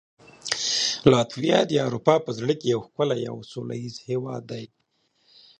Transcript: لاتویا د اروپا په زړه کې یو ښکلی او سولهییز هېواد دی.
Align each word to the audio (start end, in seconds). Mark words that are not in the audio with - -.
لاتویا 1.11 1.59
د 1.67 1.71
اروپا 1.87 2.15
په 2.25 2.31
زړه 2.37 2.53
کې 2.59 2.67
یو 2.73 2.81
ښکلی 2.87 3.21
او 3.31 3.37
سولهییز 3.51 3.95
هېواد 4.09 4.43
دی. 4.51 4.65